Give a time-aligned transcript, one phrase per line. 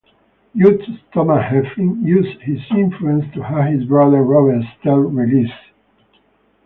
[0.55, 0.81] Judge
[1.13, 5.53] Thomas Heflin used his influence to have his brother Robert Stell released.